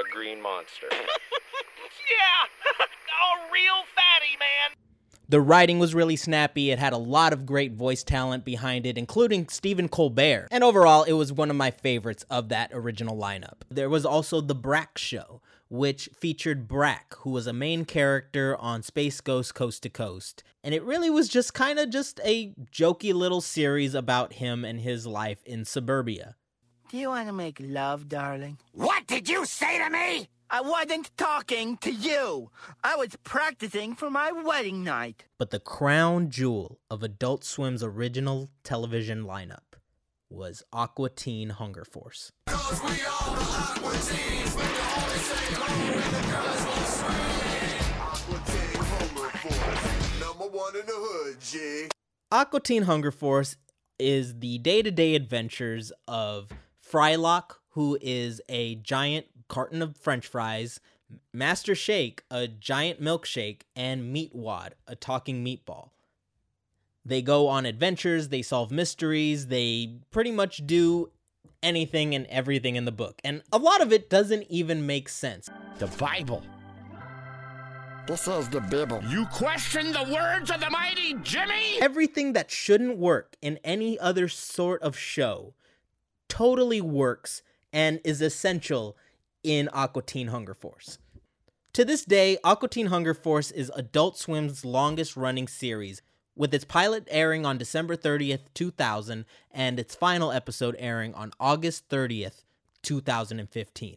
A 0.00 0.08
green 0.10 0.40
monster. 0.40 0.88
yeah, 0.90 2.48
a 2.80 3.52
real 3.52 3.84
fatty, 3.92 4.40
man. 4.40 4.87
The 5.30 5.40
writing 5.42 5.78
was 5.78 5.94
really 5.94 6.16
snappy. 6.16 6.70
It 6.70 6.78
had 6.78 6.94
a 6.94 6.98
lot 6.98 7.34
of 7.34 7.44
great 7.44 7.74
voice 7.74 8.02
talent 8.02 8.46
behind 8.46 8.86
it, 8.86 8.96
including 8.96 9.48
Stephen 9.48 9.88
Colbert. 9.88 10.48
And 10.50 10.64
overall, 10.64 11.02
it 11.02 11.12
was 11.12 11.34
one 11.34 11.50
of 11.50 11.56
my 11.56 11.70
favorites 11.70 12.24
of 12.30 12.48
that 12.48 12.70
original 12.72 13.14
lineup. 13.14 13.60
There 13.68 13.90
was 13.90 14.06
also 14.06 14.40
The 14.40 14.54
Brak 14.54 14.96
Show, 14.96 15.42
which 15.68 16.08
featured 16.16 16.66
Brak, 16.66 17.14
who 17.18 17.30
was 17.30 17.46
a 17.46 17.52
main 17.52 17.84
character 17.84 18.56
on 18.56 18.82
Space 18.82 19.20
Ghost 19.20 19.54
Coast 19.54 19.82
to 19.82 19.90
Coast. 19.90 20.42
And 20.64 20.74
it 20.74 20.82
really 20.82 21.10
was 21.10 21.28
just 21.28 21.52
kind 21.52 21.78
of 21.78 21.90
just 21.90 22.20
a 22.24 22.54
jokey 22.72 23.12
little 23.12 23.42
series 23.42 23.94
about 23.94 24.34
him 24.34 24.64
and 24.64 24.80
his 24.80 25.06
life 25.06 25.42
in 25.44 25.66
suburbia. 25.66 26.36
Do 26.88 26.96
you 26.96 27.08
want 27.08 27.28
to 27.28 27.34
make 27.34 27.58
love, 27.60 28.08
darling? 28.08 28.56
What 28.72 29.06
did 29.06 29.28
you 29.28 29.44
say 29.44 29.76
to 29.76 29.90
me? 29.90 30.30
I 30.50 30.62
wasn't 30.62 31.14
talking 31.18 31.76
to 31.78 31.92
you. 31.92 32.50
I 32.82 32.96
was 32.96 33.16
practicing 33.22 33.94
for 33.94 34.08
my 34.08 34.32
wedding 34.32 34.82
night. 34.82 35.26
But 35.36 35.50
the 35.50 35.60
crown 35.60 36.30
jewel 36.30 36.78
of 36.90 37.02
Adult 37.02 37.44
Swim's 37.44 37.82
original 37.82 38.48
television 38.64 39.24
lineup 39.24 39.76
was 40.30 40.62
Aqua 40.72 41.10
Teen 41.10 41.50
Hunger 41.50 41.84
Force. 41.84 42.32
Number 42.46 42.56
one 50.46 50.76
in 50.76 50.86
the 50.86 50.94
hood, 50.94 51.36
G. 51.42 51.88
Aqua 52.32 52.60
Teen 52.60 52.84
Hunger 52.84 53.10
Force 53.10 53.56
is 53.98 54.38
the 54.38 54.56
day 54.58 54.80
to 54.80 54.90
day 54.90 55.14
adventures 55.14 55.92
of 56.06 56.48
Frylock, 56.90 57.56
who 57.78 57.96
is 58.00 58.42
a 58.48 58.74
giant 58.74 59.24
carton 59.46 59.82
of 59.82 59.96
french 59.96 60.26
fries, 60.26 60.80
Master 61.32 61.76
Shake, 61.76 62.24
a 62.28 62.48
giant 62.48 63.00
milkshake, 63.00 63.60
and 63.76 64.12
Meatwad, 64.12 64.70
a 64.88 64.96
talking 64.96 65.44
meatball. 65.44 65.90
They 67.04 67.22
go 67.22 67.46
on 67.46 67.66
adventures, 67.66 68.30
they 68.30 68.42
solve 68.42 68.72
mysteries, 68.72 69.46
they 69.46 69.92
pretty 70.10 70.32
much 70.32 70.66
do 70.66 71.12
anything 71.62 72.16
and 72.16 72.26
everything 72.26 72.74
in 72.74 72.84
the 72.84 72.90
book. 72.90 73.20
And 73.22 73.42
a 73.52 73.58
lot 73.58 73.80
of 73.80 73.92
it 73.92 74.10
doesn't 74.10 74.46
even 74.48 74.84
make 74.84 75.08
sense. 75.08 75.48
The 75.78 75.86
Bible. 75.86 76.42
This 78.08 78.26
is 78.26 78.48
the 78.48 78.60
Bible. 78.60 79.04
You 79.08 79.24
question 79.26 79.92
the 79.92 80.02
words 80.12 80.50
of 80.50 80.58
the 80.58 80.70
mighty 80.70 81.14
Jimmy? 81.22 81.80
Everything 81.80 82.32
that 82.32 82.50
shouldn't 82.50 82.98
work 82.98 83.36
in 83.40 83.60
any 83.62 84.00
other 84.00 84.26
sort 84.26 84.82
of 84.82 84.98
show 84.98 85.54
totally 86.28 86.80
works 86.80 87.42
and 87.72 88.00
is 88.04 88.20
essential 88.20 88.96
in 89.42 89.68
Aqua 89.72 90.02
Teen 90.02 90.28
Hunger 90.28 90.54
Force. 90.54 90.98
To 91.74 91.84
this 91.84 92.04
day, 92.04 92.38
Aqua 92.42 92.68
Teen 92.68 92.86
Hunger 92.86 93.14
Force 93.14 93.50
is 93.50 93.70
Adult 93.76 94.18
Swim's 94.18 94.64
longest 94.64 95.16
running 95.16 95.46
series, 95.46 96.02
with 96.34 96.54
its 96.54 96.64
pilot 96.64 97.06
airing 97.10 97.44
on 97.44 97.58
December 97.58 97.96
30th, 97.96 98.42
2000, 98.54 99.24
and 99.50 99.78
its 99.78 99.94
final 99.94 100.32
episode 100.32 100.76
airing 100.78 101.14
on 101.14 101.32
August 101.38 101.88
30th, 101.88 102.44
2015. 102.82 103.96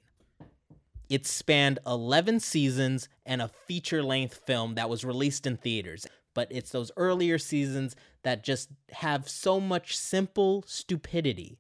It 1.10 1.26
spanned 1.26 1.80
11 1.86 2.40
seasons 2.40 3.10
and 3.26 3.42
a 3.42 3.50
feature 3.68 4.02
length 4.02 4.42
film 4.46 4.76
that 4.76 4.90
was 4.90 5.04
released 5.04 5.46
in 5.46 5.58
theaters. 5.58 6.08
But 6.34 6.48
it's 6.50 6.72
those 6.72 6.92
earlier 6.96 7.38
seasons 7.38 7.96
that 8.24 8.44
just 8.44 8.70
have 8.92 9.28
so 9.28 9.60
much 9.60 9.98
simple 9.98 10.64
stupidity 10.66 11.60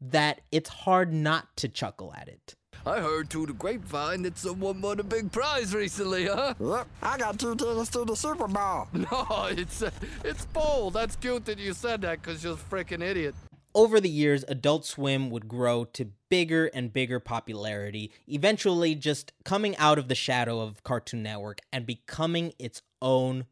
that 0.00 0.40
it's 0.52 0.68
hard 0.68 1.12
not 1.12 1.56
to 1.56 1.68
chuckle 1.68 2.12
at 2.14 2.28
it. 2.28 2.54
I 2.84 3.00
heard 3.00 3.30
through 3.30 3.46
the 3.46 3.52
grapevine 3.52 4.22
that 4.22 4.38
someone 4.38 4.80
won 4.80 5.00
a 5.00 5.02
big 5.02 5.32
prize 5.32 5.74
recently, 5.74 6.26
huh? 6.26 6.54
Look, 6.60 6.86
I 7.02 7.18
got 7.18 7.38
two 7.38 7.56
tickets 7.56 7.90
to 7.90 8.04
the 8.04 8.14
Super 8.14 8.46
Bowl. 8.46 8.86
No, 8.92 9.48
it's 9.50 9.82
uh, 9.82 9.90
it's 10.24 10.44
bold. 10.46 10.94
That's 10.94 11.16
cute 11.16 11.46
that 11.46 11.58
you 11.58 11.72
said 11.72 12.02
that 12.02 12.22
because 12.22 12.44
you're 12.44 12.52
a 12.52 12.56
freaking 12.56 13.02
idiot. 13.02 13.34
Over 13.74 14.00
the 14.00 14.08
years, 14.08 14.44
Adult 14.48 14.86
Swim 14.86 15.30
would 15.30 15.48
grow 15.48 15.84
to 15.84 16.10
bigger 16.30 16.66
and 16.66 16.92
bigger 16.92 17.20
popularity, 17.20 18.10
eventually 18.26 18.94
just 18.94 19.32
coming 19.44 19.76
out 19.76 19.98
of 19.98 20.08
the 20.08 20.14
shadow 20.14 20.60
of 20.60 20.82
Cartoon 20.82 21.22
Network 21.22 21.58
and 21.72 21.84
becoming 21.84 22.52
its 22.58 22.82
own 23.02 23.44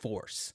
force. 0.00 0.52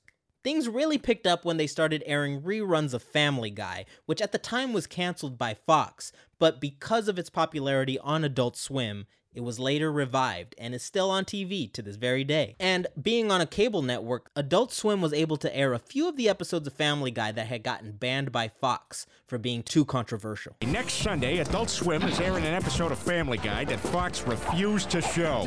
Things 0.47 0.69
really 0.69 0.97
picked 0.97 1.27
up 1.27 1.43
when 1.43 1.57
they 1.57 1.67
started 1.67 2.03
airing 2.05 2.41
reruns 2.41 2.93
of 2.93 3.03
Family 3.03 3.49
Guy, 3.49 3.83
which 4.05 4.21
at 4.21 4.31
the 4.31 4.37
time 4.37 4.71
was 4.71 4.87
canceled 4.87 5.37
by 5.37 5.53
Fox, 5.53 6.13
but 6.39 6.61
because 6.61 7.09
of 7.09 7.19
its 7.19 7.29
popularity 7.29 7.99
on 7.99 8.23
Adult 8.23 8.55
Swim, 8.55 9.07
it 9.33 9.41
was 9.41 9.59
later 9.59 9.91
revived 9.91 10.55
and 10.57 10.73
is 10.73 10.81
still 10.81 11.11
on 11.11 11.25
TV 11.25 11.71
to 11.73 11.81
this 11.81 11.97
very 11.97 12.23
day. 12.23 12.55
And 12.61 12.87
being 12.99 13.29
on 13.29 13.41
a 13.41 13.45
cable 13.45 13.81
network, 13.81 14.31
Adult 14.37 14.71
Swim 14.71 15.01
was 15.01 15.11
able 15.11 15.35
to 15.35 15.53
air 15.55 15.73
a 15.73 15.79
few 15.79 16.07
of 16.07 16.15
the 16.15 16.29
episodes 16.29 16.65
of 16.65 16.73
Family 16.73 17.11
Guy 17.11 17.33
that 17.33 17.47
had 17.47 17.61
gotten 17.61 17.91
banned 17.91 18.31
by 18.31 18.47
Fox 18.47 19.05
for 19.27 19.37
being 19.37 19.63
too 19.63 19.83
controversial. 19.83 20.55
Next 20.65 20.93
Sunday, 20.93 21.39
Adult 21.39 21.69
Swim 21.69 22.03
is 22.03 22.21
airing 22.21 22.45
an 22.45 22.53
episode 22.53 22.93
of 22.93 22.97
Family 22.97 23.37
Guy 23.37 23.65
that 23.65 23.79
Fox 23.79 24.23
refused 24.23 24.89
to 24.91 25.01
show. 25.01 25.45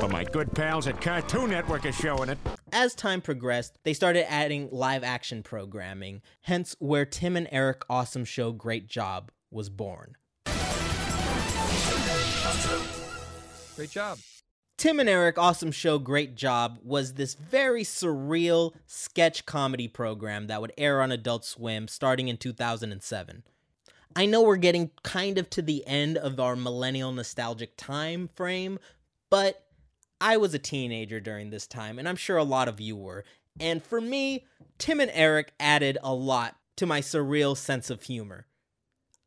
But 0.00 0.10
my 0.10 0.24
good 0.24 0.50
pals 0.54 0.86
at 0.86 1.00
Cartoon 1.00 1.50
Network 1.50 1.84
are 1.84 1.92
showing 1.92 2.30
it. 2.30 2.38
As 2.72 2.94
time 2.94 3.20
progressed, 3.20 3.78
they 3.82 3.92
started 3.92 4.30
adding 4.30 4.68
live 4.70 5.02
action 5.02 5.42
programming, 5.42 6.22
hence 6.42 6.76
where 6.78 7.04
Tim 7.04 7.36
and 7.36 7.48
Eric 7.50 7.82
Awesome 7.90 8.24
Show 8.24 8.52
Great 8.52 8.86
Job 8.86 9.32
was 9.50 9.68
born. 9.68 10.14
Great 13.74 13.90
job. 13.90 14.18
Tim 14.76 15.00
and 15.00 15.08
Eric 15.08 15.36
Awesome 15.36 15.72
Show 15.72 15.98
Great 15.98 16.36
Job 16.36 16.78
was 16.82 17.14
this 17.14 17.34
very 17.34 17.82
surreal 17.82 18.72
sketch 18.86 19.46
comedy 19.46 19.88
program 19.88 20.46
that 20.46 20.60
would 20.60 20.72
air 20.78 21.02
on 21.02 21.10
Adult 21.10 21.44
Swim 21.44 21.88
starting 21.88 22.28
in 22.28 22.36
2007. 22.36 23.42
I 24.16 24.26
know 24.26 24.42
we're 24.42 24.56
getting 24.56 24.90
kind 25.02 25.38
of 25.38 25.50
to 25.50 25.62
the 25.62 25.86
end 25.86 26.16
of 26.16 26.38
our 26.38 26.56
millennial 26.56 27.12
nostalgic 27.12 27.76
time 27.76 28.28
frame, 28.34 28.78
but 29.28 29.64
I 30.20 30.36
was 30.36 30.54
a 30.54 30.58
teenager 30.58 31.20
during 31.20 31.50
this 31.50 31.66
time, 31.66 31.98
and 31.98 32.08
I'm 32.08 32.16
sure 32.16 32.36
a 32.36 32.44
lot 32.44 32.68
of 32.68 32.80
you 32.80 32.96
were. 32.96 33.24
And 33.58 33.82
for 33.82 34.00
me, 34.00 34.44
Tim 34.78 35.00
and 35.00 35.10
Eric 35.14 35.52
added 35.58 35.98
a 36.02 36.14
lot 36.14 36.56
to 36.76 36.86
my 36.86 37.00
surreal 37.00 37.56
sense 37.56 37.90
of 37.90 38.02
humor. 38.02 38.46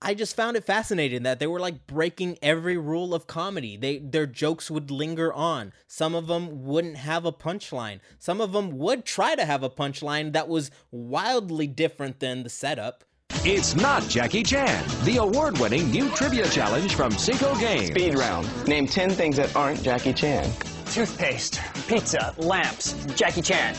I 0.05 0.13
just 0.13 0.35
found 0.35 0.57
it 0.57 0.65
fascinating 0.65 1.23
that 1.23 1.39
they 1.39 1.47
were 1.47 1.61
like 1.61 1.87
breaking 1.87 2.37
every 2.41 2.77
rule 2.77 3.13
of 3.15 3.25
comedy. 3.25 3.77
They 3.77 3.99
their 3.99 4.25
jokes 4.25 4.69
would 4.69 4.91
linger 4.91 5.31
on. 5.31 5.71
Some 5.87 6.13
of 6.13 6.27
them 6.27 6.65
wouldn't 6.65 6.97
have 6.97 7.23
a 7.23 7.31
punchline. 7.31 8.01
Some 8.19 8.41
of 8.41 8.51
them 8.51 8.77
would 8.79 9.05
try 9.05 9.35
to 9.35 9.45
have 9.45 9.63
a 9.63 9.69
punchline 9.69 10.33
that 10.33 10.49
was 10.49 10.71
wildly 10.91 11.67
different 11.67 12.19
than 12.19 12.43
the 12.43 12.49
setup. 12.49 13.05
It's 13.45 13.75
not 13.75 14.03
Jackie 14.09 14.43
Chan, 14.43 14.85
the 15.05 15.17
award 15.17 15.57
winning 15.57 15.89
new 15.89 16.09
trivia 16.09 16.49
challenge 16.49 16.95
from 16.95 17.11
Cinco 17.13 17.55
Games. 17.55 17.87
Speed 17.87 18.15
round. 18.15 18.67
Name 18.67 18.87
10 18.87 19.11
things 19.11 19.37
that 19.37 19.55
aren't 19.55 19.81
Jackie 19.83 20.13
Chan. 20.13 20.51
Toothpaste, 20.91 21.59
pizza, 21.87 22.33
lamps, 22.37 22.93
Jackie 23.15 23.41
Chan. 23.41 23.75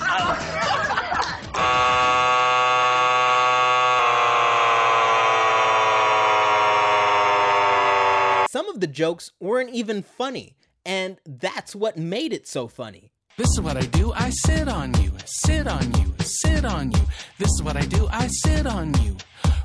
Some 8.51 8.69
of 8.69 8.81
the 8.81 8.87
jokes 8.87 9.33
weren't 9.41 9.71
even 9.71 10.03
funny, 10.03 10.57
and 10.85 11.19
that's 11.27 11.75
what 11.75 11.97
made 11.97 12.33
it 12.33 12.47
so 12.47 12.69
funny. 12.69 13.11
This 13.37 13.49
is 13.49 13.61
what 13.61 13.77
I 13.77 13.87
do. 13.87 14.13
I 14.13 14.31
sit 14.31 14.69
on 14.69 14.95
you, 15.03 15.11
sit 15.25 15.67
on 15.67 15.93
you, 15.95 16.15
sit 16.21 16.65
on 16.65 16.93
you. 16.93 17.01
This 17.39 17.51
is 17.51 17.63
what 17.63 17.77
I 17.77 17.85
do. 17.87 18.07
I 18.13 18.29
sit 18.29 18.65
on 18.65 18.95
you, 19.03 19.17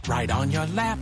right 0.07 0.31
on 0.31 0.49
your 0.49 0.65
lap. 0.67 0.99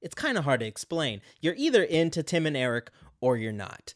It's 0.00 0.14
kind 0.14 0.38
of 0.38 0.44
hard 0.44 0.60
to 0.60 0.66
explain. 0.66 1.20
You're 1.40 1.56
either 1.56 1.82
into 1.82 2.22
Tim 2.22 2.46
and 2.46 2.56
Eric 2.56 2.90
or 3.20 3.36
you're 3.36 3.50
not. 3.50 3.94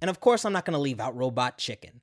And 0.00 0.08
of 0.08 0.20
course, 0.20 0.44
I'm 0.44 0.52
not 0.52 0.64
going 0.64 0.74
to 0.74 0.80
leave 0.80 1.00
out 1.00 1.16
Robot 1.16 1.58
Chicken. 1.58 2.00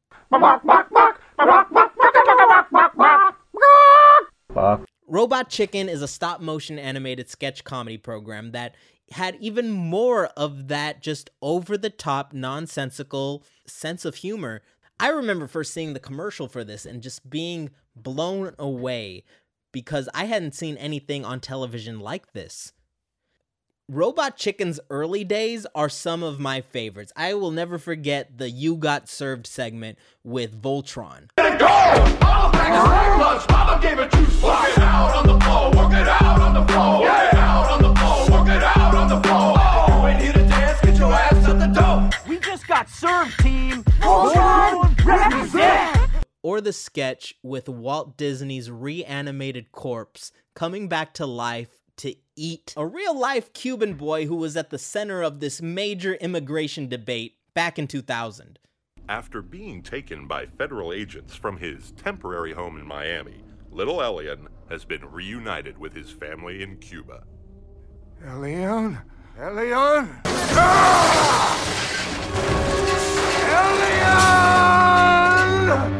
Robot 5.08 5.50
Chicken 5.50 5.90
is 5.90 6.02
a 6.02 6.08
stop 6.08 6.42
motion 6.42 6.78
animated 6.78 7.30
sketch 7.30 7.64
comedy 7.64 7.98
program 7.98 8.52
that 8.52 8.76
had 9.12 9.38
even 9.40 9.72
more 9.72 10.26
of 10.38 10.68
that 10.68 11.02
just 11.02 11.30
over 11.42 11.78
the 11.78 11.90
top, 11.90 12.34
nonsensical 12.34 13.44
sense 13.66 14.04
of 14.04 14.16
humor. 14.16 14.62
I 15.00 15.10
remember 15.10 15.48
first 15.48 15.74
seeing 15.74 15.94
the 15.94 16.00
commercial 16.00 16.48
for 16.48 16.64
this 16.64 16.86
and 16.86 17.02
just 17.02 17.30
being 17.30 17.70
blown 17.96 18.54
away 18.60 19.24
because 19.72 20.10
I 20.14 20.26
hadn't 20.26 20.56
seen 20.56 20.76
anything 20.78 21.24
on 21.24 21.40
television 21.40 22.00
like 22.00 22.34
this. 22.34 22.74
Robot 23.90 24.36
Chicken's 24.36 24.82
early 24.90 25.24
days 25.24 25.66
are 25.74 25.88
some 25.88 26.22
of 26.22 26.42
my 26.42 26.60
favorites. 26.60 27.14
I 27.16 27.36
will 27.36 27.52
never 27.52 27.78
forget 27.78 28.38
the 28.38 28.50
You 28.50 28.76
Got 28.76 29.08
Served 29.08 29.48
segment 29.48 29.98
with 30.26 30.62
Voltron. 30.62 31.30
Mama 31.38 32.60
gave 33.82 33.98
it 33.98 34.12
juice. 34.12 34.44
Work 34.44 34.72
it 34.72 34.80
out 34.80 35.16
on 35.16 35.28
the 35.28 35.40
floor. 35.40 35.72
Work 35.72 35.94
it 35.94 36.06
out 36.06 36.42
on 36.42 36.54
the 36.54 36.66
floor. 36.74 37.00
Work 37.00 37.32
it 37.32 37.36
out 37.36 37.72
on 37.72 37.82
the 37.82 37.96
floor. 37.98 38.30
Work 38.30 38.50
it 38.50 38.62
out 38.62 38.94
on 38.94 39.08
the 39.08 39.22
floor. 39.26 39.56
Oh, 39.58 40.02
you 40.02 40.08
ain't 40.08 40.22
here 40.22 40.34
to 40.34 40.40
dance. 40.40 40.82
Get 40.82 40.98
your 40.98 41.14
ass 41.14 41.48
at 41.48 41.58
the 41.58 41.68
door. 41.68 42.10
We 42.28 42.40
just 42.40 42.68
got 42.68 42.90
served, 42.90 43.40
team. 43.40 43.84
Voltron, 44.02 45.06
represent. 45.06 46.10
Or 46.44 46.60
the 46.60 46.74
sketch 46.74 47.36
with 47.42 47.70
Walt 47.70 48.18
Disney's 48.18 48.70
reanimated 48.70 49.72
corpse 49.72 50.34
coming 50.56 50.90
back 50.90 51.14
to 51.14 51.26
life 51.26 51.70
to 51.98 52.16
eat 52.36 52.74
a 52.78 52.86
real 52.86 53.18
life 53.18 53.54
Cuban 53.54 53.94
boy 53.94 54.26
who 54.26 54.36
was 54.36 54.56
at 54.56 54.70
the 54.70 54.78
center 54.78 55.22
of 55.22 55.40
this 55.40 55.62
major 55.62 56.16
immigration 56.16 56.88
debate 56.88 57.36
back 57.54 57.78
in 57.78 57.88
2000. 57.88 58.60
After 59.10 59.42
being 59.42 59.82
taken 59.82 60.28
by 60.28 60.46
federal 60.46 60.92
agents 60.94 61.36
from 61.36 61.58
his 61.58 61.92
temporary 61.94 62.54
home 62.54 62.78
in 62.78 62.86
Miami, 62.86 63.44
little 63.72 64.02
Elian 64.02 64.48
has 64.70 64.86
been 64.86 65.06
reunited 65.10 65.78
with 65.78 65.94
his 65.94 66.12
family 66.12 66.62
in 66.62 66.78
Cuba. 66.78 67.24
Elian, 68.26 68.98
Elion? 69.38 70.10
Ah! 70.26 71.38
Elion! 75.68 75.97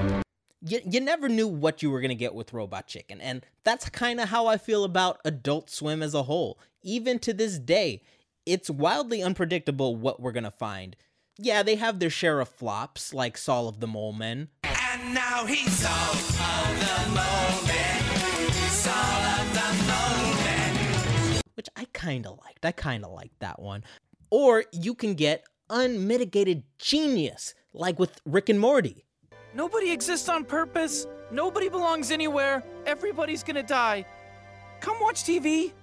You, 0.68 0.82
you 0.86 1.00
never 1.00 1.30
knew 1.30 1.48
what 1.48 1.82
you 1.82 1.90
were 1.90 2.02
going 2.02 2.10
to 2.10 2.16
get 2.16 2.36
with 2.36 2.54
Robot 2.54 2.88
Chicken. 2.88 3.22
And 3.22 3.46
that's 3.64 3.90
kind 3.90 4.20
of 4.20 4.30
how 4.30 4.48
I 4.48 4.58
feel 4.58 4.84
about 4.84 5.20
Adult 5.26 5.70
Swim 5.70 6.04
as 6.04 6.14
a 6.14 6.24
whole. 6.24 6.60
Even 6.84 7.20
to 7.20 7.34
this 7.34 7.58
day, 7.60 8.02
it's 8.46 8.70
wildly 8.70 9.22
unpredictable 9.22 9.96
what 9.96 10.20
we're 10.22 10.32
going 10.32 10.44
to 10.44 10.52
find. 10.52 10.96
Yeah, 11.38 11.64
they 11.64 11.76
have 11.76 12.00
their 12.00 12.10
share 12.10 12.40
of 12.40 12.50
flops, 12.50 13.14
like 13.14 13.38
Saul 13.38 13.68
of 13.68 13.80
the 13.80 13.88
Mole 13.88 14.14
Men. 14.14 14.50
And 14.64 15.14
now 15.14 15.46
he's 15.46 15.72
Saul 15.74 16.14
of 16.14 16.80
the 16.80 17.10
Mole 17.10 17.68
Man. 17.68 18.52
Saul 18.70 18.94
of 18.94 19.54
the 19.54 19.84
Mole 19.86 20.44
Man. 20.46 21.42
which 21.56 21.68
I 21.76 21.86
kind 21.94 22.26
of 22.26 22.38
liked. 22.46 22.66
I 22.66 22.72
kind 22.72 23.04
of 23.04 23.12
liked 23.12 23.40
that 23.40 23.62
one. 23.62 23.84
Or 24.30 24.66
you 24.72 24.94
can 24.94 25.16
get 25.16 25.44
unmitigated 25.70 26.64
genius, 26.78 27.54
like 27.74 28.00
with 28.00 28.22
Rick 28.26 28.50
and 28.50 28.60
Morty. 28.60 29.06
Nobody 29.58 29.90
exists 29.90 30.30
on 30.30 30.46
purpose. 30.46 31.08
Nobody 31.32 31.68
belongs 31.68 32.12
anywhere. 32.12 32.64
Everybody's 32.86 33.42
gonna 33.42 33.64
die. 33.64 34.06
Come 34.82 34.98
watch 35.02 35.24
TV. 35.24 35.74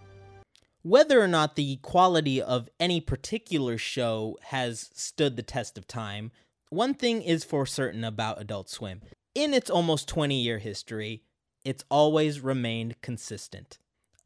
Whether 0.83 1.21
or 1.21 1.27
not 1.27 1.57
the 1.57 1.79
quality 1.83 2.41
of 2.41 2.69
any 2.79 3.01
particular 3.01 3.77
show 3.77 4.39
has 4.43 4.91
stood 4.95 5.35
the 5.35 5.43
test 5.43 5.77
of 5.77 5.89
time, 5.89 6.31
one 6.71 6.95
thing 6.95 7.21
is 7.21 7.43
for 7.43 7.67
certain 7.67 8.05
about 8.05 8.41
Adult 8.41 8.71
Swim. 8.71 9.03
In 9.35 9.53
its 9.53 9.71
almost 9.71 10.07
20 10.07 10.41
year 10.41 10.59
history, 10.59 11.25
it's 11.65 11.83
always 11.91 12.39
remained 12.39 13.01
consistent. 13.01 13.81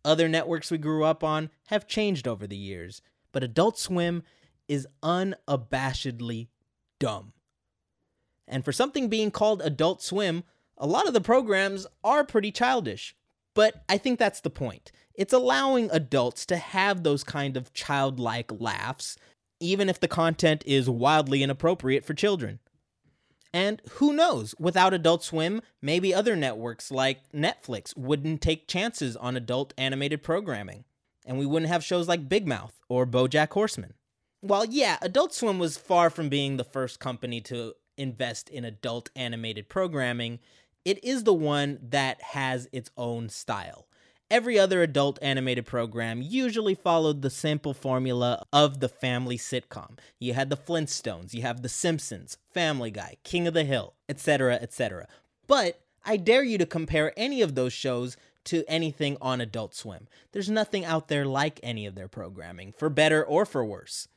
Other 0.05 0.29
networks 0.29 0.71
we 0.71 0.77
grew 0.77 1.05
up 1.05 1.25
on 1.25 1.49
have 1.69 1.89
changed 1.89 2.29
over 2.29 2.47
the 2.47 2.55
years, 2.55 3.01
but 3.33 3.43
Adult 3.43 3.79
Swim 3.79 4.25
is 4.69 4.87
unabashedly 5.03 6.49
dumb. 7.01 7.33
And 8.49 8.65
for 8.65 8.73
something 8.73 9.09
being 9.09 9.31
called 9.31 9.63
Adult 9.63 10.03
Swim, 10.03 10.43
a 10.77 10.87
lot 10.87 11.07
of 11.07 11.15
the 11.15 11.21
programs 11.21 11.87
are 12.03 12.25
pretty 12.25 12.51
childish. 12.51 13.15
But 13.55 13.85
I 13.89 13.99
think 13.99 14.19
that's 14.19 14.41
the 14.41 14.51
point. 14.51 14.91
It's 15.15 15.33
allowing 15.33 15.91
adults 15.91 16.47
to 16.47 16.57
have 16.57 17.03
those 17.03 17.25
kind 17.25 17.57
of 17.57 17.73
childlike 17.73 18.51
laughs, 18.61 19.17
even 19.61 19.89
if 19.89 20.01
the 20.01 20.09
content 20.09 20.63
is 20.65 20.89
wildly 20.89 21.43
inappropriate 21.43 22.05
for 22.05 22.15
children. 22.15 22.61
And 23.53 23.83
who 23.93 24.13
knows, 24.13 24.55
without 24.59 24.95
Adult 24.95 25.25
Swim, 25.25 25.63
maybe 25.83 26.15
other 26.15 26.37
networks 26.37 26.91
like 26.91 27.31
Netflix 27.33 27.97
wouldn't 27.97 28.43
take 28.43 28.69
chances 28.69 29.17
on 29.17 29.37
adult 29.37 29.73
animated 29.79 30.23
programming, 30.23 30.85
and 31.27 31.39
we 31.39 31.47
wouldn't 31.47 31.73
have 31.73 31.83
shows 31.83 32.07
like 32.09 32.29
Big 32.29 32.47
Mouth 32.47 32.79
or 32.89 33.07
Bojack 33.07 33.51
Horseman. 33.51 33.95
While, 34.41 34.67
yeah, 34.67 34.99
Adult 35.03 35.35
Swim 35.35 35.59
was 35.59 35.77
far 35.79 36.11
from 36.11 36.29
being 36.29 36.59
the 36.59 36.65
first 36.65 37.01
company 37.01 37.41
to 37.43 37.75
invest 37.99 38.49
in 38.49 38.65
adult 38.65 39.11
animated 39.17 39.69
programming, 39.69 40.39
it 40.85 41.03
is 41.05 41.25
the 41.25 41.35
one 41.35 41.79
that 41.83 42.23
has 42.23 42.69
its 42.73 42.91
own 42.97 43.29
style. 43.29 43.87
Every 44.31 44.59
other 44.59 44.83
adult 44.83 45.19
animated 45.23 45.65
program 45.65 46.21
usually 46.21 46.75
followed 46.75 47.23
the 47.23 47.31
simple 47.31 47.73
formula 47.73 48.45
of 48.53 48.81
the 48.81 48.89
family 48.89 49.39
sitcom. 49.39 49.99
You 50.19 50.35
had 50.35 50.51
the 50.51 50.57
Flintstones, 50.57 51.33
you 51.33 51.41
have 51.43 51.63
The 51.63 51.69
Simpsons, 51.71 52.37
Family 52.53 52.91
Guy, 52.91 53.17
King 53.25 53.47
of 53.47 53.55
the 53.55 53.65
Hill, 53.65 53.95
etc., 54.07 54.57
etc. 54.57 55.09
But 55.47 55.81
I 56.05 56.19
dare 56.19 56.43
you 56.43 56.59
to 56.59 56.67
compare 56.67 57.15
any 57.17 57.41
of 57.41 57.55
those 57.55 57.73
shows 57.73 58.19
to 58.45 58.65
anything 58.69 59.17
on 59.21 59.41
Adult 59.41 59.75
Swim. 59.75 60.09
There's 60.33 60.51
nothing 60.51 60.85
out 60.85 61.09
there 61.09 61.25
like 61.25 61.59
any 61.63 61.87
of 61.87 61.95
their 61.95 62.09
programming, 62.09 62.73
for 62.73 62.91
better 62.91 63.25
or 63.25 63.47
for 63.47 63.65
worse. 63.65 64.09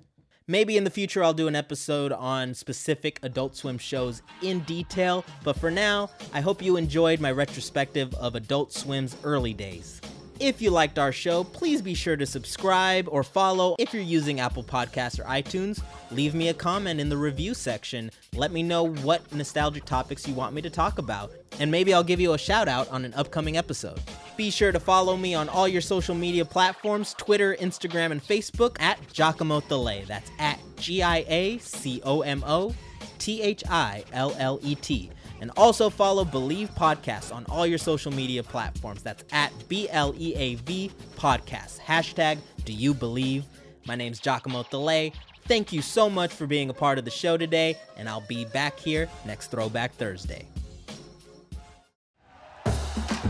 Maybe 0.47 0.75
in 0.75 0.83
the 0.83 0.89
future 0.89 1.23
I'll 1.23 1.33
do 1.33 1.47
an 1.47 1.55
episode 1.55 2.11
on 2.11 2.55
specific 2.55 3.19
Adult 3.21 3.55
Swim 3.55 3.77
shows 3.77 4.23
in 4.41 4.61
detail, 4.61 5.23
but 5.43 5.57
for 5.57 5.69
now, 5.69 6.09
I 6.33 6.41
hope 6.41 6.63
you 6.63 6.77
enjoyed 6.77 7.19
my 7.19 7.31
retrospective 7.31 8.13
of 8.15 8.35
Adult 8.35 8.73
Swim's 8.73 9.15
early 9.23 9.53
days. 9.53 10.01
If 10.39 10.59
you 10.59 10.71
liked 10.71 10.97
our 10.97 11.11
show, 11.11 11.43
please 11.43 11.83
be 11.83 11.93
sure 11.93 12.17
to 12.17 12.25
subscribe 12.25 13.07
or 13.11 13.23
follow 13.23 13.75
if 13.77 13.93
you're 13.93 14.01
using 14.01 14.39
Apple 14.39 14.63
Podcasts 14.63 15.19
or 15.19 15.23
iTunes. 15.25 15.83
Leave 16.09 16.33
me 16.33 16.49
a 16.49 16.53
comment 16.55 16.99
in 16.99 17.09
the 17.09 17.17
review 17.17 17.53
section. 17.53 18.09
Let 18.33 18.51
me 18.51 18.63
know 18.63 18.87
what 18.87 19.31
nostalgic 19.35 19.85
topics 19.85 20.27
you 20.27 20.33
want 20.33 20.55
me 20.55 20.63
to 20.63 20.69
talk 20.71 20.97
about, 20.97 21.31
and 21.59 21.69
maybe 21.69 21.93
I'll 21.93 22.03
give 22.03 22.19
you 22.19 22.33
a 22.33 22.39
shout 22.39 22.67
out 22.67 22.89
on 22.89 23.05
an 23.05 23.13
upcoming 23.13 23.55
episode. 23.55 23.99
Be 24.37 24.49
sure 24.49 24.71
to 24.71 24.79
follow 24.79 25.17
me 25.17 25.35
on 25.35 25.49
all 25.49 25.67
your 25.67 25.81
social 25.81 26.15
media 26.15 26.45
platforms 26.45 27.13
Twitter, 27.13 27.55
Instagram, 27.59 28.11
and 28.11 28.23
Facebook 28.23 28.75
at 28.79 28.99
Giacomo 29.13 29.59
Thillet. 29.59 30.07
That's 30.07 30.31
at 30.39 30.59
G 30.77 31.03
I 31.03 31.25
A 31.27 31.57
C 31.59 32.01
O 32.03 32.21
M 32.21 32.43
O 32.47 32.73
T 33.19 33.41
H 33.41 33.63
I 33.69 34.03
L 34.13 34.35
L 34.39 34.59
E 34.63 34.75
T. 34.75 35.11
And 35.41 35.51
also 35.57 35.89
follow 35.89 36.23
Bleav 36.23 36.69
Podcast 36.75 37.33
on 37.33 37.45
all 37.49 37.65
your 37.65 37.77
social 37.77 38.11
media 38.11 38.43
platforms. 38.43 39.01
That's 39.03 39.23
at 39.31 39.51
B 39.67 39.87
L 39.89 40.13
E 40.17 40.33
A 40.35 40.55
V 40.55 40.91
Podcast. 41.15 41.79
Hashtag 41.79 42.39
Do 42.65 42.73
You 42.73 42.93
Bleav? 42.93 43.43
My 43.85 43.95
name's 43.95 44.19
Giacomo 44.19 44.63
Thillet. 44.63 45.13
Thank 45.45 45.73
you 45.73 45.81
so 45.81 46.09
much 46.09 46.31
for 46.31 46.47
being 46.47 46.69
a 46.69 46.73
part 46.73 46.97
of 46.97 47.05
the 47.05 47.11
show 47.11 47.35
today, 47.35 47.75
and 47.97 48.07
I'll 48.07 48.25
be 48.27 48.45
back 48.45 48.79
here 48.79 49.09
next 49.25 49.51
Throwback 49.51 49.93
Thursday. 49.95 50.45